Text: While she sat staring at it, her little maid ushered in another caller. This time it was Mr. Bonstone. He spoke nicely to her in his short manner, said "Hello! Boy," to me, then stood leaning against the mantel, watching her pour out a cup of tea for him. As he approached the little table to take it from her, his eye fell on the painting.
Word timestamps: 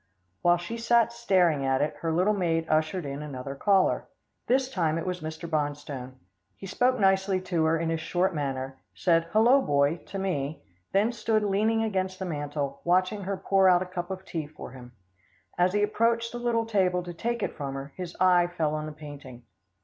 While 0.41 0.57
she 0.57 0.77
sat 0.77 1.13
staring 1.13 1.63
at 1.63 1.79
it, 1.83 1.97
her 1.97 2.11
little 2.11 2.33
maid 2.33 2.65
ushered 2.67 3.05
in 3.05 3.21
another 3.21 3.53
caller. 3.53 4.07
This 4.47 4.67
time 4.67 4.97
it 4.97 5.05
was 5.05 5.19
Mr. 5.21 5.47
Bonstone. 5.47 6.13
He 6.55 6.65
spoke 6.65 6.97
nicely 6.99 7.39
to 7.41 7.65
her 7.65 7.77
in 7.77 7.91
his 7.91 8.01
short 8.01 8.33
manner, 8.33 8.79
said 8.95 9.27
"Hello! 9.31 9.61
Boy," 9.61 9.97
to 10.07 10.17
me, 10.17 10.63
then 10.91 11.11
stood 11.11 11.43
leaning 11.43 11.83
against 11.83 12.17
the 12.17 12.25
mantel, 12.25 12.81
watching 12.83 13.21
her 13.25 13.37
pour 13.37 13.69
out 13.69 13.83
a 13.83 13.85
cup 13.85 14.09
of 14.09 14.25
tea 14.25 14.47
for 14.47 14.71
him. 14.71 14.93
As 15.55 15.73
he 15.73 15.83
approached 15.83 16.31
the 16.31 16.39
little 16.39 16.65
table 16.65 17.03
to 17.03 17.13
take 17.13 17.43
it 17.43 17.55
from 17.55 17.75
her, 17.75 17.93
his 17.95 18.17
eye 18.19 18.47
fell 18.47 18.73
on 18.73 18.87
the 18.87 18.91
painting. 18.91 19.43